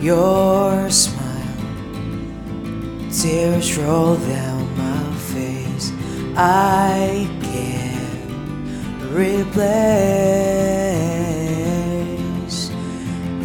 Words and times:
your 0.00 0.90
smile. 0.90 1.26
Tears 3.10 3.76
roll 3.76 4.16
down 4.16 4.76
my 4.76 5.14
face. 5.32 5.92
I 6.36 7.28
can't 7.42 9.02
replace. 9.12 9.50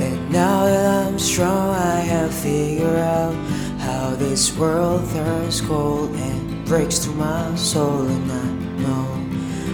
And 0.03 0.31
now 0.31 0.65
that 0.65 1.07
I'm 1.07 1.17
strong, 1.17 1.69
I 1.75 2.01
have 2.01 2.33
figured 2.33 2.97
out 2.97 3.33
how 3.79 4.15
this 4.15 4.55
world 4.55 5.09
turns 5.09 5.61
cold 5.61 6.15
and 6.15 6.65
breaks 6.65 6.99
through 6.99 7.15
my 7.15 7.55
soul. 7.55 8.05
And 8.05 8.31
I 8.31 8.51
know 8.83 9.07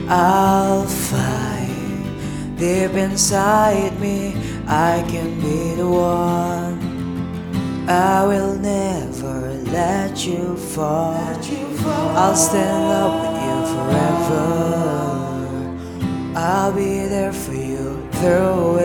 I'll 0.08 0.86
fight 0.86 2.56
deep 2.58 2.94
inside 2.94 4.00
me. 4.00 4.36
I 4.68 5.04
can 5.10 5.42
be 5.42 5.49
I'll 10.78 12.36
stand 12.36 12.92
up 12.92 13.14
with 13.22 13.38
you 13.44 13.58
forever. 13.74 14.46
I'll 16.36 16.72
be 16.74 17.08
there 17.08 17.34
for 17.34 17.54
you 17.54 18.08
through 18.14 18.79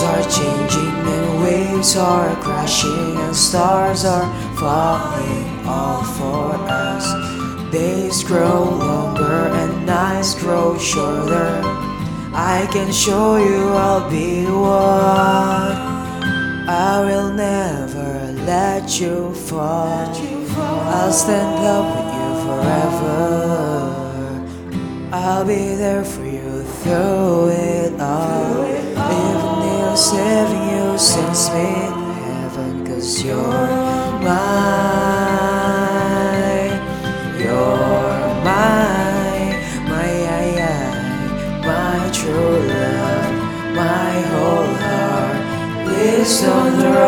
Are 0.00 0.22
changing 0.22 0.94
and 1.14 1.42
waves 1.42 1.96
are 1.96 2.36
crashing 2.36 3.16
and 3.16 3.34
stars 3.34 4.04
are 4.04 4.28
falling 4.54 5.66
all 5.66 6.04
for 6.04 6.54
us. 6.70 7.04
Days 7.72 8.22
grow 8.22 8.62
longer 8.62 9.48
and 9.48 9.84
nights 9.84 10.40
grow 10.40 10.78
shorter. 10.78 11.62
I 12.32 12.68
can 12.70 12.92
show 12.92 13.38
you 13.38 13.70
I'll 13.70 14.08
be 14.08 14.44
one. 14.44 15.74
I 16.70 17.02
will 17.04 17.32
never 17.32 18.32
let 18.46 19.00
you 19.00 19.34
fall. 19.34 20.14
I'll 20.94 21.12
stand 21.12 21.66
up 21.66 21.86
with 21.96 22.14
you 22.18 22.30
forever. 22.46 23.18
I'll 25.12 25.44
be 25.44 25.74
there 25.74 26.04
for 26.04 26.24
you 26.24 26.62
through 26.62 27.48
it 27.48 28.00
all. 28.00 28.47
You're 38.58 38.64
my, 39.88 40.26
I, 40.26 40.58
I, 40.58 41.62
my 41.66 42.10
true 42.12 42.58
love, 42.72 43.32
my 43.76 44.12
whole 44.32 44.74
heart. 44.84 45.38
Please 45.86 46.40
don't 46.40 46.72
throw 46.80 46.92
that 46.92 47.07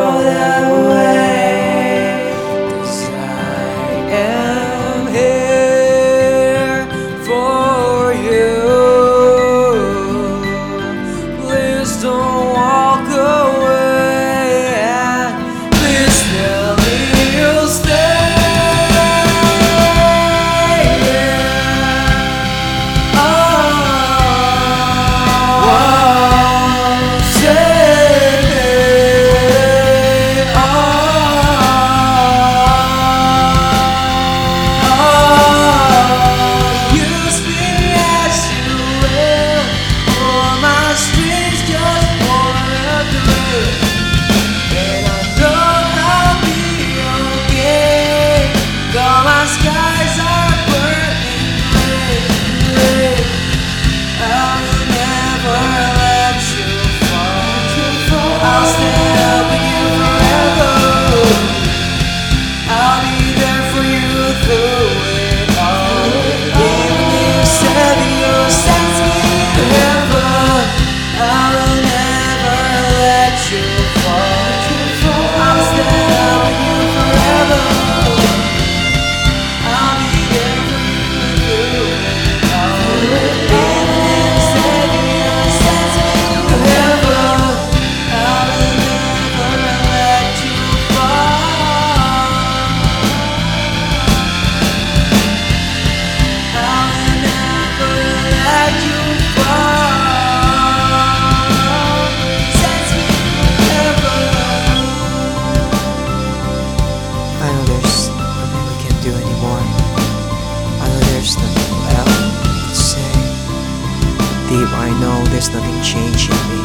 there's 115.41 115.55
nothing 115.55 115.83
changing 115.83 116.35
me. 116.51 116.61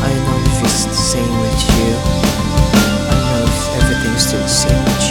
I 0.00 0.08
don't 0.14 0.24
know 0.24 0.40
if 0.46 0.64
it's 0.64 0.84
the 0.86 0.94
same 0.94 1.40
with 1.40 1.60
you. 1.76 1.92
I 3.04 3.12
don't 3.12 3.26
know 3.28 3.44
if 3.44 3.82
everything's 3.82 4.26
still 4.26 4.40
the 4.40 4.48
same 4.48 4.82
with 4.82 5.08
you. 5.08 5.09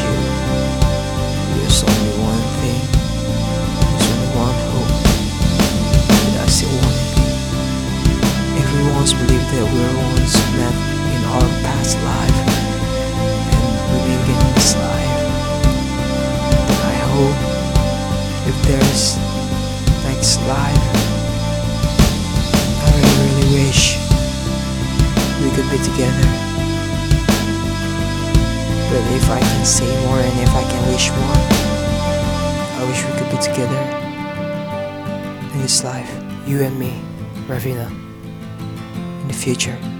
Wish 23.49 23.97
we 25.41 25.49
could 25.55 25.69
be 25.71 25.77
together. 25.83 26.27
But 28.89 29.03
if 29.17 29.29
I 29.29 29.39
can 29.39 29.65
say 29.65 29.89
more 30.05 30.19
and 30.19 30.39
if 30.39 30.49
I 30.49 30.63
can 30.63 30.91
wish 30.91 31.09
more, 31.09 31.37
I 32.79 32.85
wish 32.87 33.03
we 33.05 33.11
could 33.17 33.31
be 33.31 33.41
together 33.41 33.81
in 35.53 35.61
this 35.61 35.83
life, 35.83 36.11
you 36.47 36.61
and 36.61 36.77
me, 36.79 37.01
Ravina, 37.47 37.89
in 39.21 39.27
the 39.27 39.33
future. 39.33 39.98